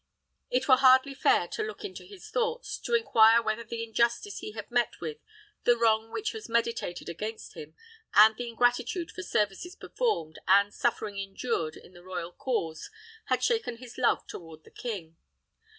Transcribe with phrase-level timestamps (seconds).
[0.49, 4.53] It were hardly fair to look into his thoughts, to inquire whether the injustice he
[4.53, 5.19] had met with,
[5.63, 7.75] the wrong which was meditated against him,
[8.15, 12.89] and the ingratitude for services performed and suffering endured in the royal cause
[13.25, 15.17] had shaken his love toward the king.